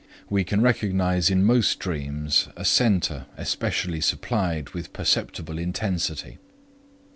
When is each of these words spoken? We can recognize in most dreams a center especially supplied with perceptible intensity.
We 0.31 0.43
can 0.43 0.61
recognize 0.63 1.29
in 1.29 1.43
most 1.45 1.77
dreams 1.77 2.47
a 2.55 2.65
center 2.65 3.27
especially 3.37 4.01
supplied 4.01 4.69
with 4.71 4.93
perceptible 4.93 5.59
intensity. 5.59 6.39